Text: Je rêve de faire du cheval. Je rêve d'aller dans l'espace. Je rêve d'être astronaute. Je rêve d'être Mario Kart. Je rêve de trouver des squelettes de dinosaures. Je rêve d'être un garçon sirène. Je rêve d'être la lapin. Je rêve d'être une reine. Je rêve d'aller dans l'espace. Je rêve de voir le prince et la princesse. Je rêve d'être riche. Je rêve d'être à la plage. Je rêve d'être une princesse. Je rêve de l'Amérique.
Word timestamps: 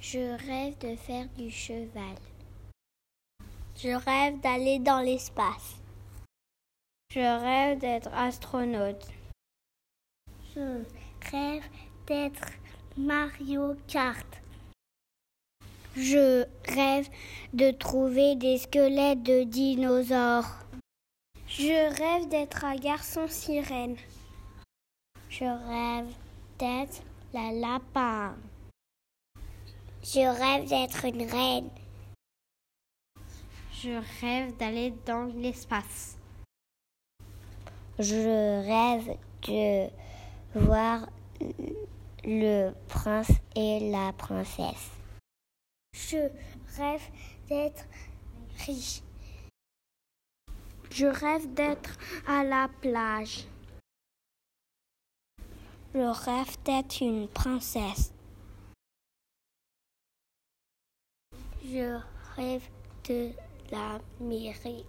Je 0.00 0.36
rêve 0.46 0.78
de 0.78 0.94
faire 0.94 1.26
du 1.36 1.50
cheval. 1.50 2.16
Je 3.76 3.88
rêve 3.88 4.40
d'aller 4.40 4.78
dans 4.78 5.00
l'espace. 5.00 5.76
Je 7.10 7.20
rêve 7.20 7.78
d'être 7.78 8.08
astronaute. 8.14 9.06
Je 10.54 10.84
rêve 11.30 11.64
d'être 12.06 12.48
Mario 12.96 13.74
Kart. 13.88 14.26
Je 15.96 16.44
rêve 16.64 17.08
de 17.52 17.72
trouver 17.72 18.36
des 18.36 18.58
squelettes 18.58 19.22
de 19.24 19.42
dinosaures. 19.42 20.64
Je 21.48 21.92
rêve 21.98 22.28
d'être 22.28 22.64
un 22.64 22.76
garçon 22.76 23.26
sirène. 23.26 23.96
Je 25.28 25.44
rêve 25.44 26.14
d'être 26.58 27.02
la 27.32 27.52
lapin. 27.52 28.36
Je 30.10 30.20
rêve 30.20 30.66
d'être 30.66 31.04
une 31.04 31.22
reine. 31.30 31.68
Je 33.74 34.00
rêve 34.22 34.56
d'aller 34.56 34.94
dans 35.04 35.24
l'espace. 35.24 36.16
Je 37.98 38.64
rêve 38.64 39.18
de 39.42 39.90
voir 40.54 41.10
le 42.24 42.70
prince 42.88 43.32
et 43.54 43.90
la 43.90 44.14
princesse. 44.14 44.92
Je 45.92 46.30
rêve 46.78 47.02
d'être 47.46 47.84
riche. 48.64 49.02
Je 50.90 51.04
rêve 51.04 51.52
d'être 51.52 51.98
à 52.26 52.44
la 52.44 52.70
plage. 52.80 53.44
Je 55.94 56.00
rêve 56.00 56.56
d'être 56.64 57.02
une 57.02 57.28
princesse. 57.28 58.14
Je 61.64 61.98
rêve 62.36 62.68
de 63.08 63.30
l'Amérique. 63.72 64.86